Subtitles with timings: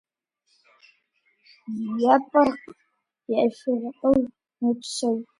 [2.13, 4.19] Епӏыркъ-ешыркъыу
[4.59, 5.17] мэпсэу.